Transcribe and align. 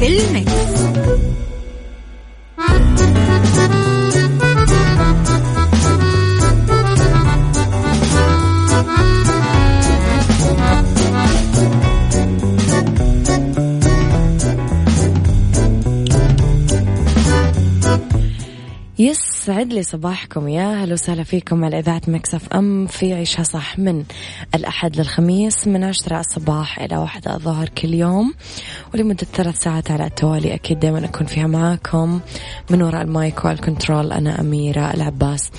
في 0.00 0.06
ال 0.06 0.19
mix. 0.19 0.69
يسعد 19.40 19.72
لي 19.72 19.82
صباحكم. 19.82 20.48
يا 20.48 20.84
هلا 20.84 20.92
وسهلا 20.92 21.22
فيكم 21.22 21.64
على 21.64 21.78
إذاعة 21.78 22.02
Mix 22.08 22.52
FM. 22.52 22.86
في 22.86 23.14
عيشها 23.14 23.42
صح 23.42 23.78
من 23.78 24.04
الأحد 24.54 24.96
للخميس 24.96 25.66
من 25.66 25.84
عشرة 25.84 26.20
الصباح 26.20 26.80
إلى 26.80 26.96
واحدة 26.96 27.34
الظهر 27.34 27.68
كل 27.68 27.94
يوم. 27.94 28.34
ولمدة 28.94 29.26
ثلاث 29.34 29.62
ساعات 29.62 29.90
على 29.90 30.06
التوالي 30.06 30.54
أكيد 30.54 30.80
دائما 30.80 31.04
أكون 31.04 31.26
فيها 31.26 31.46
معاكم. 31.46 32.20
من 32.70 32.82
وراء 32.82 33.02
ال 33.02 33.13
mic 33.13 33.44
وال 33.44 33.59
control 33.59 34.12
أنا 34.12 34.40
أميرة 34.40 34.94
العباس. 34.94 35.50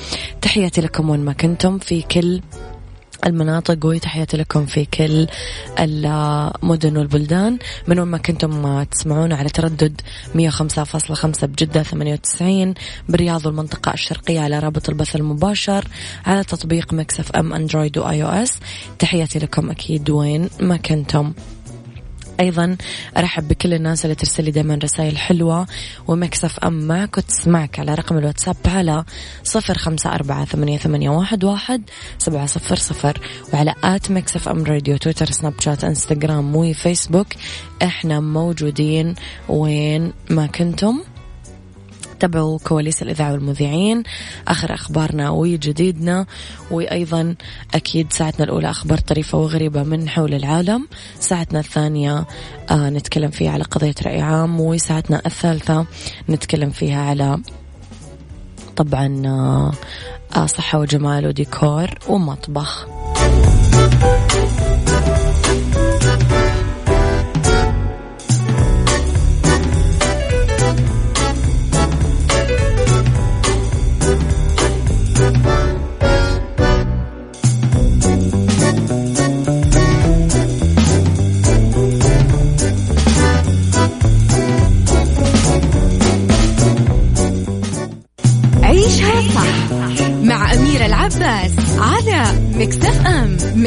تحياتي 0.42 0.82
لكم 0.82 1.10
وين 1.10 1.20
ما 1.20 1.34
كنتم 1.34 1.78
في 1.78 2.02
كل 2.02 2.42
المناطق 3.26 3.86
وتحياتي 3.86 4.38
لكم 4.38 4.66
في 4.66 4.86
كل 4.86 5.28
المدن 5.80 6.98
والبلدان. 6.98 7.58
من 7.88 8.00
وين 8.00 8.08
ما 8.08 8.18
كنتم 8.18 8.84
تسمعونا 8.84 9.36
على 9.36 9.50
تردد 9.50 10.02
105.5 10.34 11.46
بجدة 11.46 11.84
98 11.84 12.74
بالرياض 13.10 13.46
والمنطقة 13.46 13.94
الشرقية 13.94 14.40
على 14.40 14.60
رابط 14.60 14.90
البث 14.90 15.16
المباشر 15.16 15.88
على 16.26 16.44
تطبيق 16.44 16.94
Mix 16.94 17.32
FM 17.32 17.54
Android 17.54 17.98
و 17.98 18.24
iOS. 18.24 18.60
تحياتي 19.00 19.40
لكم 19.40 19.70
أكيد 19.70 20.10
وين 20.10 20.50
ما 20.60 20.78
كنتم. 20.78 21.34
أيضا 22.42 22.78
أرحب 23.18 23.48
بكل 23.48 23.74
الناس 23.74 24.06
اللي 24.06 24.16
ترسل 24.16 24.44
لي 24.44 24.52
دائما 24.52 24.80
رسائل 24.84 25.18
حلوة 25.18 25.68
و 26.08 26.21
Mix 26.21 26.60
FM 26.60 26.74
معك 26.88 27.18
وتسمعك 27.18 27.80
على 27.80 27.96
رقم 27.96 28.18
الواتساب 28.18 28.56
على 28.66 29.04
صفر 29.44 29.78
خمسة 29.78 30.16
أربعة 30.16 30.46
ثمانية, 30.46 30.78
ثمانية 30.78 31.10
واحد, 31.10 31.44
واحد 31.44 31.82
سبعة 32.18 32.46
صفر 32.46 32.76
صفر 32.76 33.20
وعلى 33.54 33.76
at 33.84 34.12
Mix 34.12 34.50
FM 34.50 34.64
Radio 34.64 34.98
تويتر 34.98 35.32
سناب 35.32 35.54
شات 35.60 35.84
إنستغرام 35.84 36.56
وفيسبوك. 36.56 37.28
إحنا 37.84 38.20
موجودين 38.20 39.16
وين 39.50 40.14
ما 40.30 40.46
كنتم. 40.48 41.02
تابعوا 42.22 42.60
كواليس 42.60 43.02
الإذاعة 43.02 43.32
والمذيعين 43.32 44.04
آخر 44.48 44.74
أخبارنا 44.74 45.30
وجديدنا 45.30 46.26
وأيضا 46.72 47.36
أكيد 47.74 48.14
ساعتنا 48.14 48.46
الأولى 48.46 48.70
أخبار 48.70 48.98
طريفة 48.98 49.38
وغريبة 49.38 49.84
من 49.84 50.10
حول 50.10 50.34
العالم. 50.34 50.88
ساعتنا 51.20 51.60
الثانية 51.60 52.26
آه 52.72 52.90
نتكلم 52.90 53.32
فيها 53.32 53.52
على 53.52 53.64
قضية 53.64 53.96
رأي 54.06 54.22
عام 54.22 54.62
وساعتنا 54.62 55.22
الثالثة 55.26 55.86
نتكلم 56.30 56.70
فيها 56.70 57.02
على 57.02 57.38
طبعا 58.76 59.22
آه 60.36 60.46
صحة 60.46 60.80
وجمال 60.80 61.28
وديكور 61.28 61.90
ومطبخ. 62.10 62.88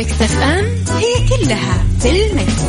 ام 0.04 0.10
مكتف 0.10 0.42
ام 0.42 0.64
هي 0.96 1.28
كلها 1.28 1.84
في 2.00 2.10
المكس. 2.10 2.64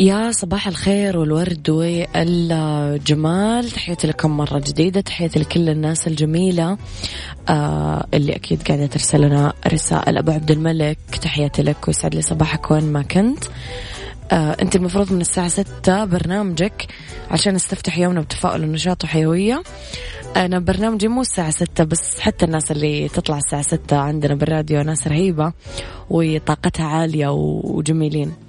يا 0.00 0.32
صباح 0.32 0.68
الخير 0.68 1.18
والورد 1.18 1.70
والجمال 2.18 3.70
تحياتي 3.70 4.06
لكم 4.06 4.36
مرة 4.36 4.58
جديدة 4.58 5.00
تحياتي 5.00 5.38
لكل 5.38 5.68
الناس 5.68 6.06
الجميلة 6.06 6.78
آه 7.48 8.06
اللي 8.14 8.36
أكيد 8.36 8.62
قاعدة 8.62 8.86
ترسل 8.86 9.20
لنا 9.20 9.52
رسائل. 9.66 10.18
أبو 10.18 10.30
عبد 10.30 10.50
الملك 10.50 10.98
تحياتي 11.22 11.62
لك 11.62 11.88
ويسعد 11.88 12.14
لي 12.14 12.22
صباحك 12.22 12.70
وين 12.70 12.92
ما 12.92 13.02
كنت. 13.02 13.44
آه 14.32 14.56
أنت 14.62 14.76
المفروض 14.76 15.12
من 15.12 15.20
الساعة 15.20 15.48
ستة 15.48 16.04
برنامجك 16.04 16.86
عشان 17.30 17.54
نستفتح 17.54 17.98
يومنا 17.98 18.20
بتفاؤل 18.20 18.64
ونشاط 18.64 19.04
وحيوية. 19.04 19.62
أنا 20.36 20.58
برنامجي 20.58 21.08
مو 21.08 21.20
الساعة 21.20 21.50
ستة 21.50 21.84
بس 21.84 22.20
حتى 22.20 22.44
الناس 22.44 22.70
اللي 22.70 23.08
تطلع 23.08 23.38
الساعة 23.38 23.62
ستة 23.62 23.96
عندنا 23.96 24.34
بالراديو 24.34 24.82
ناس 24.82 25.08
رهيبة 25.08 25.52
وطاقتها 26.10 26.86
عالية 26.86 27.28
وجميلين. 27.28 28.47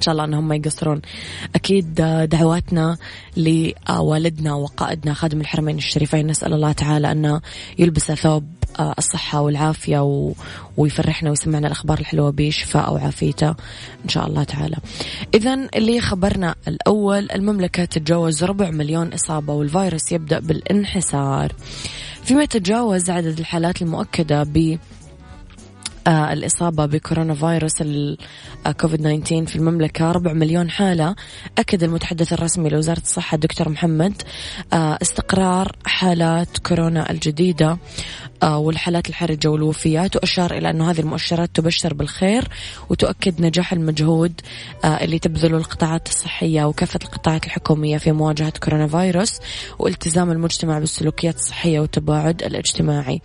إن 0.00 0.04
شاء 0.04 0.12
الله 0.12 0.24
أنهم 0.24 0.48
ما 0.48 0.56
يقصرون. 0.56 1.00
أكيد 1.54 1.94
دعواتنا 2.30 2.96
لوالدنا 3.36 4.54
وقائدنا 4.54 5.14
خادم 5.14 5.40
الحرمين 5.40 5.76
الشريفين. 5.76 6.26
نسأل 6.26 6.52
الله 6.52 6.72
تعالى 6.72 7.12
أنه 7.12 7.40
يلبس 7.78 8.12
ثوب 8.12 8.44
الصحة 8.98 9.40
والعافية 9.40 10.02
و... 10.02 10.32
ويفرحنا 10.76 11.30
ويسمعنا 11.30 11.66
الأخبار 11.66 11.98
الحلوة 11.98 12.30
بشفاء 12.30 12.94
وعافيته 12.94 13.48
إن 14.04 14.08
شاء 14.08 14.26
الله 14.26 14.44
تعالى. 14.44 14.76
إذا 15.34 15.68
اللي 15.74 16.00
خبرنا 16.00 16.54
الأول 16.68 17.30
المملكة 17.30 17.84
تتجاوز 17.84 18.44
ربع 18.44 18.70
مليون 18.70 19.12
إصابة 19.12 19.52
والفيروس 19.52 20.12
يبدأ 20.12 20.38
بالانحسار. 20.40 21.52
فيما 22.24 22.42
يتجاوز 22.42 23.10
عدد 23.10 23.38
الحالات 23.38 23.82
المؤكدة 23.82 24.42
ب 24.42 24.78
الإصابة 26.08 26.86
بكورونا 26.86 27.34
فيروس 27.34 27.82
الكوفيد 28.66 29.00
19 29.00 29.46
في 29.46 29.56
المملكة 29.56 30.12
ربع 30.12 30.32
مليون 30.32 30.70
حالة. 30.70 31.14
أكد 31.58 31.82
المتحدث 31.82 32.32
الرسمي 32.32 32.68
لوزارة 32.68 33.00
الصحة 33.00 33.34
الدكتور 33.34 33.68
محمد 33.68 34.22
آه، 34.72 34.98
استقرار 35.02 35.72
حالات 35.84 36.58
كورونا 36.58 37.10
الجديدة. 37.10 37.70
آه، 37.70 37.78
والحالات 38.44 39.08
الحرجة 39.08 39.48
والوفيات 39.48 40.16
وأشار 40.16 40.54
إلى 40.54 40.70
أنه 40.70 40.90
هذه 40.90 41.00
المؤشرات 41.00 41.50
تبشر 41.54 41.94
بالخير 41.94 42.48
وتؤكد 42.88 43.40
نجاح 43.40 43.72
المجهود 43.72 44.40
اللي 44.84 45.18
تبذله 45.18 45.56
القطاعات 45.56 46.08
الصحية 46.08 46.64
وكافة 46.64 47.00
القطاعات 47.04 47.44
الحكومية 47.46 47.98
في 47.98 48.12
مواجهة 48.12 48.52
كورونا 48.64 48.86
فيروس 48.86 49.40
والتزام 49.78 50.30
المجتمع 50.30 50.78
بالسلوكيات 50.78 51.36
الصحية 51.36 51.80
والتباعد 51.80 52.42
الاجتماعي. 52.42 53.22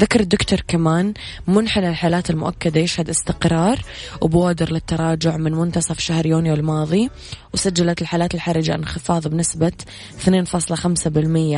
ذكر 0.00 0.20
الدكتور 0.20 0.60
كمان 0.68 1.14
منحنى 1.46 1.88
الحالات 1.88 2.30
المؤكدة 2.30 2.80
يشهد 2.80 3.08
استقرار 3.08 3.80
وبوادر 4.20 4.72
للتراجع 4.72 5.36
من 5.36 5.52
منتصف 5.52 5.98
شهر 6.00 6.26
يونيو 6.26 6.54
الماضي 6.54 7.10
وسجلت 7.54 8.02
الحالات 8.02 8.34
الحرجة 8.34 8.74
انخفاض 8.74 9.28
بنسبة 9.28 9.72
2.5% 10.24 10.28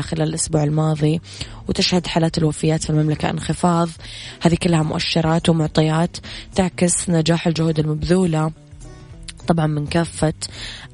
خلال 0.00 0.28
الأسبوع 0.28 0.64
الماضي 0.64 1.20
وتشهد 1.68 2.06
حالات 2.06 2.38
الوفيات 2.38 2.84
في 2.84 2.92
المملكة 2.98 3.30
انخفاض. 3.30 3.88
هذه 4.42 4.54
كلها 4.62 4.82
مؤشرات 4.82 5.48
ومعطيات 5.48 6.16
تعكس 6.54 7.10
نجاح 7.10 7.46
الجهود 7.46 7.78
المبذولة 7.78 8.52
طبعا 9.46 9.66
من 9.66 9.86
كافة 9.86 10.34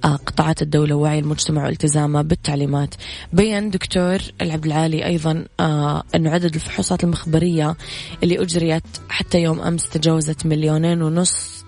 آه، 0.04 0.16
قطاعات 0.16 0.62
الدولة 0.62 0.94
ووعي 0.94 1.18
المجتمع 1.18 1.64
والتزامه 1.64 2.22
بالتعليمات. 2.22 2.94
بين 3.32 3.70
دكتور 3.70 4.18
العبد 4.40 4.66
العالي 4.66 5.06
أيضا 5.06 5.44
آه، 5.60 6.02
أنه 6.14 6.30
عدد 6.30 6.54
الفحوصات 6.54 7.04
المخبرية 7.04 7.76
اللي 8.22 8.42
أجريت 8.42 8.84
حتى 9.08 9.38
يوم 9.38 9.60
أمس 9.60 9.88
تجاوزت 9.88 10.46
مليونين 10.46 11.02
ونص 11.02 11.61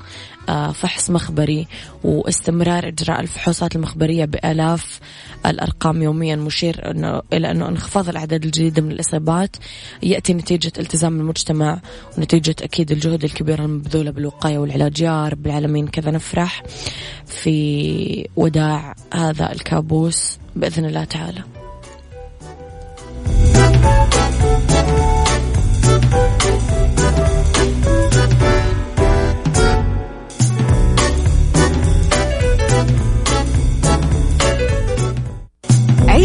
فحص 0.46 1.10
مخبري 1.10 1.66
واستمرار 2.04 2.88
إجراء 2.88 3.20
الفحوصات 3.20 3.76
المخبرية 3.76 4.24
بآلاف 4.24 5.00
الأرقام 5.46 6.02
يوميا 6.02 6.36
مشير 6.36 6.90
أنه 6.90 7.22
إلى 7.32 7.50
أنه 7.50 7.68
انخفاض 7.68 8.08
الأعداد 8.08 8.44
الجديدة 8.44 8.82
من 8.82 8.92
الإصابات. 8.92 9.56
يأتي 10.02 10.34
نتيجة 10.34 10.72
التزام 10.78 11.20
المجتمع 11.20 11.80
ونتيجة 12.18 12.56
أكيد 12.62 12.92
الجهود 12.92 13.24
الكبيرة 13.24 13.64
المبذولة 13.64 14.10
بالوقاية 14.10 14.58
والعلاج. 14.58 15.00
يا 15.00 15.28
رب 15.28 15.46
العالمين 15.46 15.88
كذا 15.88 16.10
نفرح 16.10 16.62
في 17.26 18.28
وداع 18.36 18.94
هذا 19.14 19.52
الكابوس 19.52 20.38
بإذن 20.56 20.84
الله 20.84 21.04
تعالى. 21.04 21.63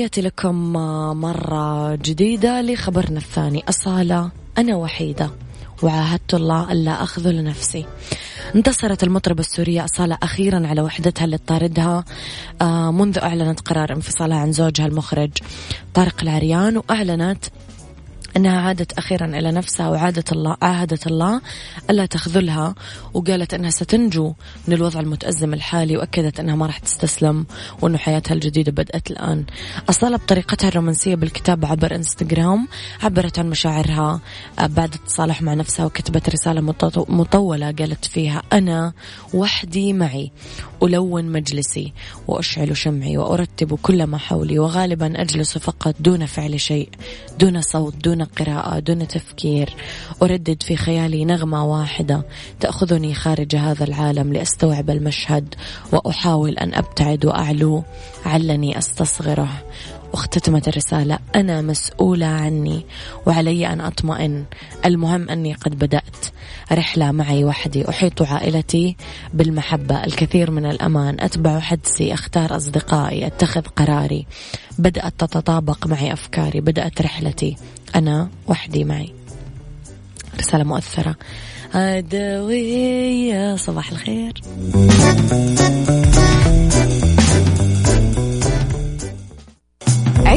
وتحياتي 0.00 0.20
لكم 0.20 0.72
مرة 1.20 1.94
جديدة 1.94 2.62
لخبرنا 2.62 3.18
الثاني. 3.18 3.64
أصالة 3.68 4.30
أنا 4.58 4.76
وحيدة. 4.76 5.30
وعاهدت 5.82 6.34
الله 6.34 6.72
ألا 6.72 7.02
أخذل 7.02 7.36
لنفسي. 7.36 7.86
انتصرت 8.54 9.04
المطربة 9.04 9.40
السورية 9.40 9.84
أصالة 9.84 10.18
أخيرا 10.22 10.66
على 10.66 10.82
وحدتها 10.82 11.24
اللي 11.24 11.38
طاردها 11.38 12.04
آه، 12.62 12.90
منذ 12.90 13.18
أعلنت 13.18 13.60
قرار 13.60 13.92
انفصالها 13.92 14.36
عن 14.36 14.52
زوجها 14.52 14.86
المخرج. 14.86 15.30
طارق 15.94 16.22
العريان 16.22 16.76
وأعلنت 16.76 17.44
أنها 18.36 18.60
عادت 18.60 18.92
أخيرا 18.92 19.26
إلى 19.26 19.52
نفسها 19.52 19.88
وعادت 19.88 20.32
الله 20.32 20.56
عاهدت 20.62 21.06
الله 21.06 21.40
ألا 21.90 22.06
تخذلها 22.06 22.74
وقالت 23.14 23.54
أنها 23.54 23.70
ستنجو 23.70 24.34
من 24.68 24.74
الوضع 24.74 25.00
المتأزم 25.00 25.54
الحالي 25.54 25.96
وأكدت 25.96 26.40
أنها 26.40 26.54
ما 26.54 26.66
راح 26.66 26.78
تستسلم 26.78 27.46
وأنه 27.82 27.98
حياتها 27.98 28.34
الجديدة 28.34 28.72
بدأت 28.72 29.10
الآن. 29.10 29.44
أصالة 29.90 30.16
بطريقتها 30.16 30.68
الرومانسية 30.68 31.14
بالكتابة 31.14 31.68
عبر 31.68 31.94
إنستغرام 31.94 32.68
عبرت 33.02 33.38
عن 33.38 33.50
مشاعرها 33.50 34.20
بعد 34.58 34.94
التصالح 34.94 35.42
مع 35.42 35.54
نفسها 35.54 35.86
وكتبت 35.86 36.30
رسالة 36.30 36.60
مطولة 37.08 37.66
قالت 37.66 38.04
فيها 38.04 38.42
أنا 38.52 38.92
وحدي 39.34 39.92
معي 39.92 40.30
ألون 40.82 41.24
مجلسي 41.24 41.92
وأشعل 42.28 42.76
شمعي 42.76 43.16
وأرتب 43.16 43.78
كل 43.82 44.04
ما 44.04 44.18
حولي 44.18 44.58
وغالبا 44.58 45.22
أجلس 45.22 45.58
فقط 45.58 45.94
دون 46.00 46.26
فعل 46.26 46.60
شيء 46.60 46.88
دون 47.38 47.60
صوت 47.60 47.94
دون 47.94 48.19
قراءة 48.24 48.78
دون 48.78 49.08
تفكير. 49.08 49.74
أردد 50.22 50.62
في 50.62 50.76
خيالي 50.76 51.24
نغمة 51.24 51.66
واحدة 51.66 52.22
تأخذني 52.60 53.14
خارج 53.14 53.56
هذا 53.56 53.84
العالم 53.84 54.32
لأستوعب 54.32 54.90
المشهد 54.90 55.54
وأحاول 55.92 56.58
أن 56.58 56.74
أبتعد 56.74 57.24
وأعلو. 57.24 57.84
علني 58.26 58.78
أستصغره. 58.78 59.48
واختتمت 60.12 60.68
الرسالة. 60.68 61.18
أنا 61.34 61.60
مسؤولة 61.60 62.26
عني 62.26 62.86
وعلي 63.26 63.66
أن 63.66 63.80
أطمئن. 63.80 64.44
المهم 64.84 65.28
أني 65.28 65.54
قد 65.54 65.78
بدأت 65.78 66.26
رحلة 66.72 67.12
معي 67.12 67.44
وحدي. 67.44 67.88
أحيط 67.88 68.22
عائلتي 68.22 68.96
بالمحبة 69.34 70.04
الكثير 70.04 70.50
من 70.50 70.66
الأمان. 70.66 71.20
أتبع 71.20 71.60
حدسي 71.60 72.14
أختار 72.14 72.56
أصدقائي 72.56 73.26
أتخذ 73.26 73.60
قراري. 73.60 74.26
بدأت 74.78 75.14
تتطابق 75.18 75.86
معي 75.86 76.12
أفكاري. 76.12 76.60
بدأت 76.60 77.02
رحلتي. 77.02 77.56
أنا 77.94 78.28
وحدي 78.46 78.84
معي. 78.84 79.14
رسالة 80.38 80.64
مؤثرة. 80.64 81.16
أدوية 81.74 83.56
صباح 83.56 83.90
الخير. 83.90 84.32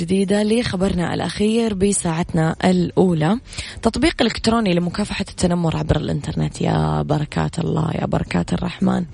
جديدة 0.00 0.42
لخبرنا 0.42 1.14
الأخير 1.14 1.74
بساعتنا 1.74 2.56
الأولى. 2.64 3.38
تطبيق 3.82 4.22
إلكتروني 4.22 4.74
لمكافحة 4.74 5.24
التنمر 5.28 5.76
عبر 5.76 5.96
الإنترنت. 5.96 6.60
يا 6.60 7.02
بركات 7.02 7.58
الله 7.58 7.90
يا 7.94 8.06
بركات 8.06 8.52
الرحمن. 8.52 9.04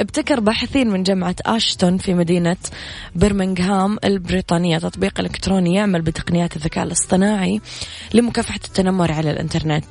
ابتكر 0.00 0.40
باحثين 0.40 0.90
من 0.90 1.02
جامعة 1.02 1.36
أشتون 1.46 1.98
في 1.98 2.14
مدينة 2.14 2.56
برمنغهام 3.14 3.98
البريطانية. 4.04 4.78
تطبيق 4.78 5.20
إلكتروني 5.20 5.74
يعمل 5.74 6.02
بتقنيات 6.02 6.56
الذكاء 6.56 6.84
الاصطناعي 6.84 7.60
لمكافحة 8.14 8.60
التنمر 8.64 9.12
على 9.12 9.30
الإنترنت. 9.30 9.84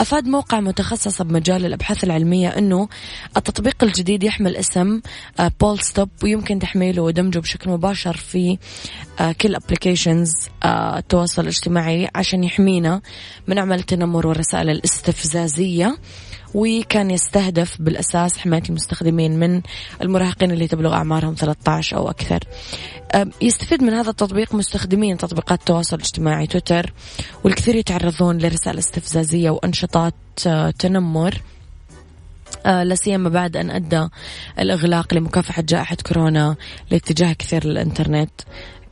أفاد 0.00 0.26
موقع 0.26 0.60
متخصص 0.60 1.22
بمجال 1.22 1.66
الأبحاث 1.66 2.04
العلمية 2.04 2.48
أنه 2.48 2.88
التطبيق 3.36 3.84
الجديد 3.84 4.22
يحمل 4.22 4.56
اسم 4.56 5.00
BullStop 5.60 6.08
ويمكن 6.22 6.58
تحميله 6.58 7.02
ودمجه 7.02 7.38
بشكل 7.38 7.70
مباشر 7.70 8.16
في 8.16 8.58
آه، 9.20 9.32
كل 9.32 9.54
applications 9.54 10.30
آه، 10.64 10.98
التواصل 10.98 11.42
الاجتماعي 11.42 12.08
عشان 12.14 12.44
يحمينا 12.44 13.00
من 13.46 13.57
عمل 13.58 13.78
التنمر 13.78 14.26
والرسائل 14.26 14.70
الاستفزازية 14.70 15.98
وكان 16.54 17.10
يستهدف 17.10 17.82
بالأساس 17.82 18.38
حماية 18.38 18.62
المستخدمين 18.68 19.38
من 19.38 19.62
المراهقين 20.02 20.50
اللي 20.50 20.68
تبلغ 20.68 20.94
أعمارهم 20.94 21.34
13 21.34 21.96
أو 21.96 22.10
أكثر. 22.10 22.40
آه، 23.12 23.26
يستفيد 23.42 23.82
من 23.82 23.92
هذا 23.92 24.10
التطبيق 24.10 24.54
مستخدمين 24.54 25.16
تطبيقات 25.16 25.58
التواصل 25.58 25.96
الاجتماعي 25.96 26.46
تويتر 26.46 26.92
والكثير 27.44 27.74
يتعرضون 27.74 28.38
لرسائل 28.38 28.78
استفزازية 28.78 29.50
وأنشطات 29.50 30.14
تنمر. 30.78 31.42
آه 32.66 32.82
لا 32.82 32.94
سيما 32.94 33.28
بعد 33.28 33.56
أن 33.56 33.70
أدى 33.70 34.08
الإغلاق 34.58 35.14
لمكافحة 35.14 35.62
جائحة 35.62 35.96
كورونا 36.06 36.56
لاتجاه 36.90 37.32
كثير 37.32 37.66
للإنترنت 37.66 38.30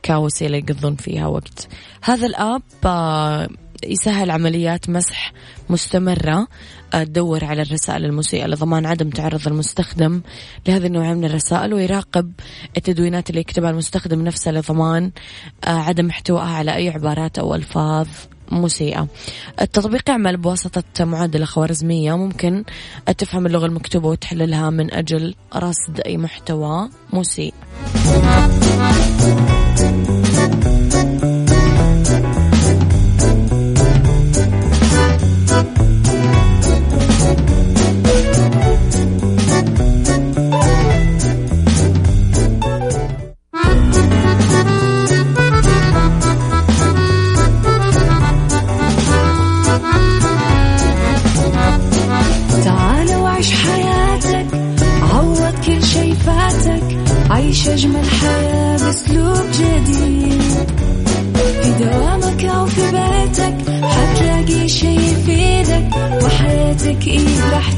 كوسيلة 0.05 0.57
يقضون 0.57 0.95
فيها 0.95 1.27
وقت. 1.27 1.67
هذا 2.03 2.27
الآب 2.27 2.61
آه 2.85 3.49
يسهل 3.83 4.31
عمليات 4.31 4.89
مسح 4.89 5.33
مستمرة 5.69 6.47
آه، 6.93 7.03
تدور 7.03 7.45
على 7.45 7.61
الرسائل 7.61 8.05
المسيئة 8.05 8.47
لضمان 8.47 8.85
عدم 8.85 9.09
تعرض 9.09 9.47
المستخدم 9.47 10.21
لهذه 10.67 10.85
النوعية 10.85 11.13
من 11.13 11.25
الرسائل 11.25 11.73
ويراقب 11.73 12.31
التدوينات 12.77 13.29
اللي 13.29 13.41
يكتبها 13.41 13.69
المستخدم 13.69 14.21
نفسه 14.23 14.51
لضمان 14.51 15.11
آه، 15.63 15.69
عدم 15.69 16.09
احتوائها 16.09 16.55
على 16.55 16.75
أي 16.75 16.89
عبارات 16.89 17.39
أو 17.39 17.55
ألفاظ 17.55 18.07
مسيئة. 18.51 19.07
التطبيق 19.61 20.09
يعمل 20.09 20.37
بواسطة 20.37 21.05
معادلة 21.05 21.45
خوارزمية 21.45 22.17
ممكن 22.17 22.63
تفهم 23.17 23.45
اللغة 23.45 23.65
المكتوبة 23.65 24.07
وتحللها 24.07 24.69
من 24.69 24.93
أجل 24.93 25.35
رصد 25.55 25.99
أي 26.05 26.17
محتوى 26.17 26.89
مسيء. 27.13 27.53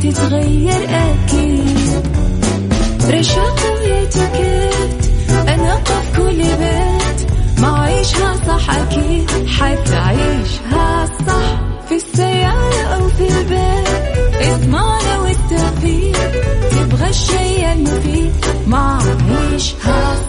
تتغير 0.03 0.89
أكيد. 0.89 2.07
رشاق 3.09 3.59
ويتكت 3.73 5.11
أنا 5.47 5.75
قف 5.75 6.17
كل 6.17 6.37
بيت. 6.37 7.31
ما 7.59 7.79
عيشها 7.79 8.35
صح 8.47 8.69
أكيد 8.69 9.47
حتعيشها 9.47 11.05
صح. 11.27 11.61
في 11.89 11.95
السيارة 11.95 12.81
أو 12.83 13.09
في 13.09 13.27
البيت 13.27 13.87
اسمعنا 14.41 15.19
والتوفيق. 15.19 16.31
تبغى 16.71 17.09
الشيء 17.09 17.73
المفيد 17.73 18.31
ما 18.67 18.99
عيشها 19.01 20.15
صح 20.15 20.28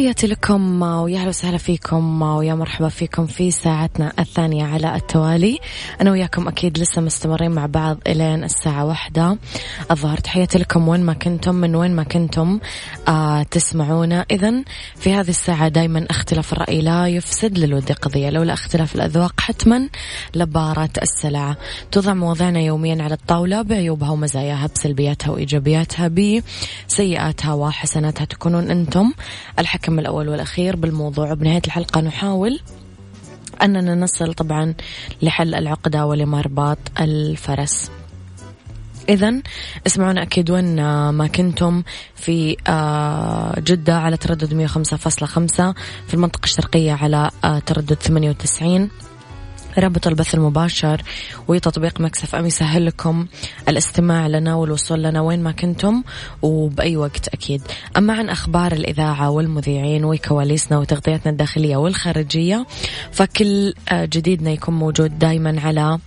تحياتي 0.00 0.26
لكم 0.26 0.82
ويا 0.82 1.18
أهلا 1.18 1.28
وسهلا 1.28 1.58
فيكم 1.58 2.22
ويا 2.22 2.54
مرحبا 2.54 2.88
فيكم 2.88 3.26
في 3.26 3.50
ساعتنا 3.50 4.12
الثانية 4.18 4.64
على 4.64 4.96
التوالي. 4.96 5.58
أنا 6.00 6.10
وياكم 6.10 6.48
أكيد 6.48 6.78
لسه 6.78 7.02
مستمرين 7.02 7.50
مع 7.50 7.66
بعض 7.66 7.98
إلين 8.06 8.44
الساعة 8.44 8.84
واحدة. 8.84 9.38
الظهر 9.90 10.18
تحياتي 10.18 10.58
لكم 10.58 10.88
وين 10.88 11.00
ما 11.00 11.12
كنتم 11.12 11.54
من 11.54 11.76
وين 11.76 11.96
ما 11.96 12.02
كنتم 12.02 12.60
آه 13.08 13.42
تسمعونا. 13.42 14.26
إذا 14.30 14.64
في 14.96 15.14
هذه 15.14 15.28
الساعة 15.28 15.68
دايما 15.68 16.06
اختلاف 16.10 16.52
الرأي 16.52 16.80
لا 16.80 17.08
يفسد 17.08 17.58
للود 17.58 17.92
قضية 17.92 18.30
لولا 18.30 18.52
اختلاف 18.52 18.94
الأذواق 18.94 19.40
حتما 19.40 19.88
لبارة 20.34 20.90
السلعة 21.02 21.56
توضع 21.92 22.14
مواضيعنا 22.14 22.60
يوميا 22.60 23.02
على 23.02 23.14
الطاولة 23.14 23.62
بعيوبها 23.62 24.10
ومزاياها 24.10 24.68
بسلبياتها 24.74 25.30
وإيجابياتها 25.30 26.10
بسيئاتها 26.88 27.52
وحسناتها 27.52 28.24
تكونون 28.24 28.70
أنتم 28.70 29.12
الحكم 29.58 29.89
الأول 29.98 30.28
والأخير 30.28 30.76
بالموضوع. 30.76 31.32
وبنهاية 31.32 31.62
الحلقة 31.66 32.00
نحاول 32.00 32.60
أننا 33.62 33.94
نصل 33.94 34.34
طبعا 34.34 34.74
لحل 35.22 35.54
العقدة 35.54 36.06
ولمرباط 36.06 36.78
الفرس. 37.00 37.90
إذا 39.08 39.42
اسمعونا 39.86 40.22
أكيد 40.22 40.50
وين 40.50 40.76
ما 41.10 41.26
كنتم 41.26 41.82
في 42.14 42.56
آه، 42.68 43.60
جدة 43.60 43.94
على 43.94 44.16
تردد 44.16 44.54
105.5 44.54 45.74
في 46.06 46.14
المنطقة 46.14 46.44
الشرقية 46.44 46.92
على 46.92 47.30
آه، 47.44 47.58
تردد 47.58 47.94
98 47.94 48.90
رابط 49.78 50.06
البث 50.06 50.34
المباشر 50.34 51.02
وتطبيق 51.48 52.00
مكسف 52.00 52.34
أم 52.34 52.46
يسهل 52.46 52.86
لكم 52.86 53.26
الاستماع 53.68 54.26
لنا 54.26 54.54
والوصول 54.54 55.02
لنا 55.02 55.20
وين 55.20 55.42
ما 55.42 55.52
كنتم 55.52 56.02
وبأي 56.42 56.96
وقت 56.96 57.28
أكيد. 57.28 57.62
أما 57.96 58.14
عن 58.14 58.28
أخبار 58.28 58.72
الإذاعة 58.72 59.30
والمذيعين 59.30 60.04
وكواليسنا 60.04 60.78
وتغطياتنا 60.78 61.32
الداخلية 61.32 61.76
والخارجية 61.76 62.66
فكل 63.12 63.74
آه، 63.88 64.04
جديدنا 64.04 64.50
يكون 64.50 64.74
موجود 64.74 65.18
دايما 65.18 65.60
على 65.60 65.98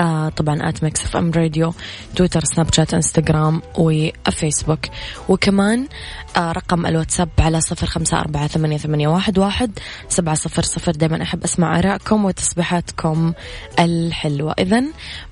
آه 0.00 0.28
طبعا 0.28 0.68
at 0.68 0.84
Mix 0.84 1.04
FM 1.04 1.30
Radio 1.30 1.74
تويتر 2.16 2.44
سناب 2.44 2.72
شات 2.72 2.94
انستغرام 2.94 3.62
وفيسبوك 3.78 4.86
وكمان 5.28 5.88
آه 6.36 6.52
رقم 6.52 6.86
الواتساب 6.86 7.28
على 7.38 7.60
صفر 7.60 7.86
خمسة 7.86 8.20
أربعة 8.20 8.46
ثمانية, 8.46 8.76
ثمانية 8.76 9.08
واحد, 9.08 9.38
واحد 9.38 9.78
سبعة 10.08 10.34
صفر 10.34 10.62
صفر. 10.62 10.92
دايما 10.92 11.22
أحب 11.22 11.44
أسمع 11.44 11.78
آرائكم 11.78 12.24
وتصبيحاتكم 12.24 13.32
الحلوة. 13.78 14.54
إذا 14.58 14.84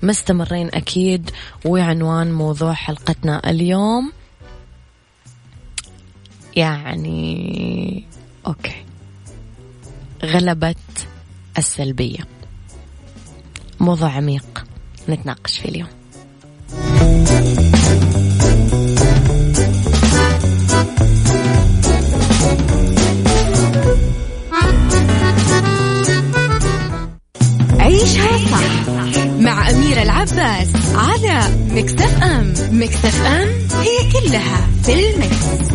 مستمرين 0.03 0.67
أكيد 0.73 1.31
وعنوان 1.65 2.33
موضوع 2.33 2.73
حلقتنا 2.73 3.49
اليوم. 3.49 4.11
يعني 6.55 8.03
أوكي. 8.47 8.85
غلبت 10.23 11.07
السلبية. 11.57 12.38
موضوع 13.79 14.09
عميق 14.09 14.65
نتناقش 15.09 15.59
فيه 15.59 15.69
اليوم 15.69 15.87
عيشها 27.79 28.37
صح 28.37 28.85
مع 29.39 29.69
أميرة 29.69 30.01
العباس 30.01 30.67
على 30.95 31.41
مكتف 31.71 32.23
أم 32.23 32.53
مكتف 32.71 33.21
أم 33.25 33.47
هي 33.81 34.11
كلها 34.11 34.67
في 34.83 34.93
المكس. 34.93 35.69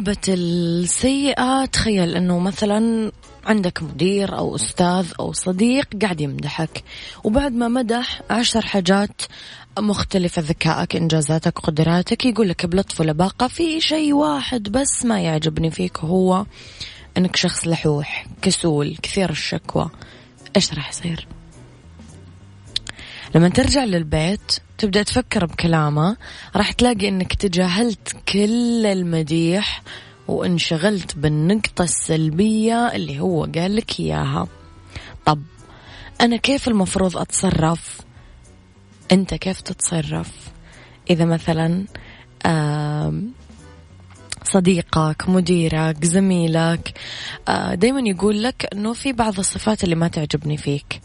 غلبة 0.00 0.28
السيئة 0.28 1.64
تخيل 1.64 2.16
إنه 2.16 2.38
مثلا 2.38 3.12
عندك 3.44 3.82
مدير 3.82 4.38
أو 4.38 4.56
أستاذ 4.56 5.12
أو 5.20 5.32
صديق 5.32 5.88
قاعد 6.02 6.20
يمدحك 6.20 6.84
وبعد 7.24 7.52
ما 7.52 7.68
مدح 7.68 8.22
عشر 8.30 8.66
حاجات 8.66 9.22
مختلفة 9.78 10.42
ذكائك 10.42 10.96
إنجازاتك 10.96 11.58
قدراتك 11.58 12.26
يقول 12.26 12.48
لك 12.48 12.66
بلطف 12.66 13.00
ولباقة 13.00 13.48
في 13.48 13.80
شيء 13.80 14.12
واحد 14.12 14.62
بس 14.62 15.04
ما 15.04 15.20
يعجبني 15.20 15.70
فيك 15.70 15.98
هو 15.98 16.46
أنك 17.16 17.36
شخص 17.36 17.66
لحوح 17.66 18.26
كسول 18.42 18.96
كثير 19.02 19.30
الشكوى. 19.30 19.90
إيش 20.56 20.74
راح 20.74 20.88
يصير؟ 20.88 21.26
لما 23.34 23.48
ترجع 23.48 23.84
للبيت 23.84 24.52
تبدأ 24.78 25.02
تفكر 25.02 25.46
بكلامه 25.46 26.16
راح 26.56 26.72
تلاقي 26.72 27.08
أنك 27.08 27.34
تجاهلت 27.34 28.16
كل 28.28 28.86
المديح 28.86 29.82
وانشغلت 30.28 31.16
بالنقطة 31.16 31.84
السلبية 31.84 32.86
اللي 32.86 33.20
هو 33.20 33.44
قال 33.44 33.76
لك 33.76 34.00
إياها. 34.00 34.48
طب 35.26 35.42
أنا 36.20 36.36
كيف 36.36 36.68
المفروض 36.68 37.16
أتصرف؟ 37.16 38.00
أنت 39.12 39.34
كيف 39.34 39.60
تتصرف؟ 39.60 40.30
إذا 41.10 41.24
مثلا 41.24 41.84
صديقك 44.44 45.28
مديرك 45.28 46.04
زميلك 46.04 46.98
دايما 47.72 48.00
يقول 48.10 48.42
لك 48.42 48.68
أنه 48.72 48.92
في 48.92 49.12
بعض 49.12 49.38
الصفات 49.38 49.84
اللي 49.84 49.94
ما 49.94 50.08
تعجبني 50.08 50.56
فيك. 50.56 51.00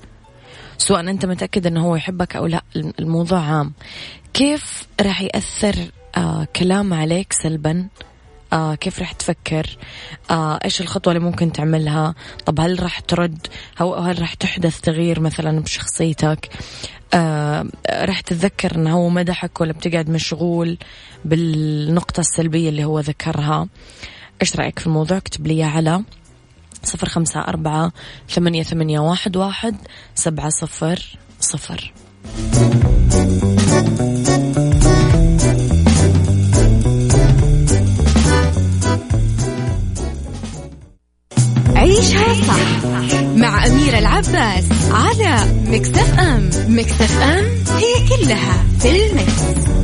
سواء 0.77 0.99
أنت 0.99 1.25
متأكد 1.25 1.67
أنه 1.67 1.85
هو 1.85 1.95
يحبك 1.95 2.35
أو 2.35 2.45
لا. 2.45 2.61
الموضوع 2.75 3.39
عام. 3.39 3.73
كيف 4.33 4.87
راح 5.01 5.21
يأثر 5.21 5.75
آه 6.17 6.47
كلام 6.55 6.93
عليك 6.93 7.33
سلبا؟ 7.33 7.87
آه 8.53 8.75
كيف 8.75 8.99
راح 8.99 9.11
تفكر؟ 9.11 9.77
آه 10.31 10.59
إيش 10.65 10.81
الخطوة 10.81 11.13
اللي 11.13 11.25
ممكن 11.25 11.51
تعملها؟ 11.51 12.15
طب 12.45 12.59
هل 12.59 12.83
راح 12.83 12.99
ترد؟ 12.99 13.47
أو 13.81 13.95
هل 13.95 14.21
راح 14.21 14.33
تحدث 14.33 14.81
تغيير 14.81 15.19
مثلا 15.19 15.59
بشخصيتك؟ 15.59 16.49
آه 17.13 17.65
راح 17.89 18.21
تتذكر 18.21 18.75
انه 18.75 18.93
هو 18.93 19.09
مدحك 19.09 19.61
ولا 19.61 19.73
بتقعد 19.73 20.09
مشغول 20.09 20.77
بالنقطة 21.25 22.19
السلبية 22.19 22.69
اللي 22.69 22.85
هو 22.85 22.99
ذكرها؟ 22.99 23.67
إيش 24.41 24.55
رأيك 24.55 24.79
في 24.79 24.87
الموضوع؟ 24.87 25.17
اكتب 25.17 25.47
لي 25.47 25.63
على 25.63 26.03
صفر 26.85 27.09
خمسة 27.09 27.39
أربعة 27.39 27.91
ثمانية, 28.29 28.63
ثمانية 28.63 28.99
واحد, 28.99 29.37
واحد 29.37 29.75
سبعة 30.15 30.49
صفر 30.49 31.17
صفر 31.39 31.93
عيشها 41.75 42.33
صح 42.33 42.85
مع 43.35 43.65
أميرة 43.65 43.99
العباس 43.99 44.65
على 44.91 45.37
مكتف 45.67 46.19
أم 46.19 46.49
مكتف 46.67 47.21
أم 47.21 47.45
هي 47.77 48.07
كلها 48.09 48.63
في 48.79 48.89
المكس. 48.89 49.75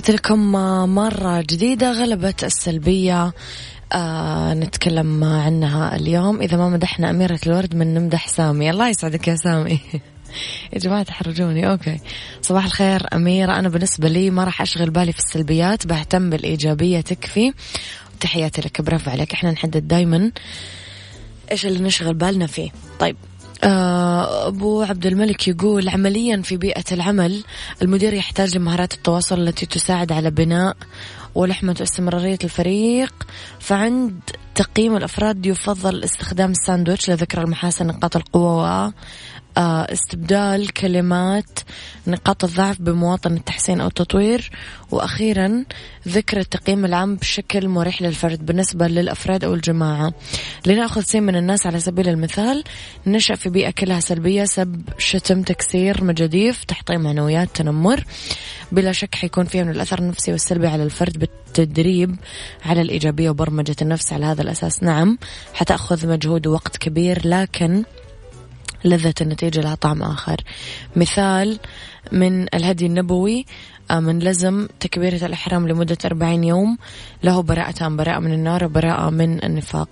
تحياتي 0.00 0.12
لكم 0.12 0.52
مرة 0.94 1.40
جديدة 1.40 1.92
غلبت 1.92 2.44
السلبية 2.44 3.32
آه 3.92 4.54
نتكلم 4.54 5.24
عنها 5.24 5.96
اليوم. 5.96 6.40
إذا 6.40 6.56
ما 6.56 6.68
مدحنا 6.68 7.10
أميرة 7.10 7.38
الورد 7.46 7.74
من 7.74 7.94
نمدح 7.94 8.28
سامي. 8.28 8.70
الله 8.70 8.88
يسعدك 8.88 9.28
يا 9.28 9.34
سامي. 9.34 9.80
يا 10.72 10.78
جماعة 10.78 11.02
تحرجوني. 11.02 11.70
أوكي. 11.70 12.00
صباح 12.42 12.64
الخير 12.64 13.06
أميرة. 13.14 13.58
أنا 13.58 13.68
بالنسبة 13.68 14.08
لي 14.08 14.30
ما 14.30 14.44
راح 14.44 14.62
أشغل 14.62 14.90
بالي 14.90 15.12
في 15.12 15.18
السلبيات 15.18 15.86
بهتم 15.86 16.30
بالإيجابية 16.30 17.00
تكفي. 17.00 17.52
تحياتي 18.20 18.60
لك. 18.60 18.80
برافو 18.80 19.10
عليك. 19.10 19.32
إحنا 19.32 19.50
نحدد 19.50 19.88
دايما 19.88 20.32
إيش 21.52 21.66
اللي 21.66 21.80
نشغل 21.80 22.14
بالنا 22.14 22.46
فيه. 22.46 22.70
طيب. 23.00 23.16
أبو 23.64 24.82
عبد 24.82 25.06
الملك 25.06 25.48
يقول 25.48 25.88
عمليا 25.88 26.42
في 26.42 26.56
بيئة 26.56 26.84
العمل 26.92 27.44
المدير 27.82 28.14
يحتاج 28.14 28.56
لمهارات 28.56 28.94
التواصل 28.94 29.40
التي 29.40 29.66
تساعد 29.66 30.12
على 30.12 30.30
بناء 30.30 30.76
ولحمة 31.34 31.76
واستمرارية 31.80 32.38
الفريق. 32.44 33.14
فعند 33.58 34.20
تقييم 34.54 34.96
الأفراد 34.96 35.46
يفضل 35.46 36.04
استخدام 36.04 36.50
الساندويتش 36.50 37.10
لذكر 37.10 37.42
المحاسن 37.42 37.86
نقاط 37.86 38.16
القوة 38.16 38.68
آه، 38.68 38.92
استبدال 39.60 40.72
كلمات 40.72 41.58
نقاط 42.06 42.44
الضعف 42.44 42.82
بمواطن 42.82 43.34
التحسين 43.34 43.80
أو 43.80 43.86
التطوير. 43.86 44.50
وأخيرا 44.90 45.64
ذكر 46.08 46.38
التقييم 46.38 46.84
العام 46.84 47.16
بشكل 47.16 47.68
مريح 47.68 48.02
للفرد 48.02 48.46
بالنسبة 48.46 48.88
للأفراد 48.88 49.44
أو 49.44 49.54
الجماعة. 49.54 50.12
لنأخذ 50.66 51.00
سين 51.00 51.22
من 51.22 51.36
الناس 51.36 51.66
على 51.66 51.80
سبيل 51.80 52.08
المثال 52.08 52.64
نشأ 53.06 53.34
في 53.34 53.48
بيئة 53.48 53.70
كلها 53.70 54.00
سلبية 54.00 54.44
سب 54.44 54.82
شتم 54.98 55.42
تكسير 55.42 56.04
مجاديف 56.04 56.64
تحطيم 56.64 57.00
معنويات 57.00 57.48
تنمر. 57.54 58.04
بلا 58.72 58.92
شك 58.92 59.14
حيكون 59.14 59.44
فيها 59.44 59.64
من 59.64 59.70
الأثر 59.70 59.98
النفسي 59.98 60.32
والسلبي 60.32 60.66
على 60.66 60.82
الفرد 60.82 61.18
بالتدريب 61.18 62.16
على 62.66 62.82
الإيجابية 62.82 63.30
وبرمجة 63.30 63.76
النفس 63.82 64.12
على 64.12 64.26
هذا 64.26 64.42
الأساس. 64.42 64.82
نعم 64.82 65.18
حتأخذ 65.54 66.08
مجهود 66.08 66.46
ووقت 66.46 66.76
كبير 66.76 67.28
لكن 67.28 67.84
لذة 68.84 69.14
النتيجة 69.20 69.60
لها 69.60 69.74
طعم 69.74 70.02
آخر. 70.02 70.36
مثال 70.96 71.58
من 72.12 72.54
الهدي 72.54 72.86
النبوي 72.86 73.46
آه، 73.90 74.00
من 74.00 74.18
لزم 74.18 74.68
تكبيرة 74.80 75.26
الإحرام 75.26 75.68
لمدة 75.68 75.98
أربعين 76.04 76.44
يوم. 76.44 76.78
له 77.22 77.42
براءتان 77.42 77.96
براءة 77.96 78.18
من 78.18 78.32
النار 78.32 78.64
وبراءة 78.64 79.10
من 79.10 79.44
النفاق. 79.44 79.88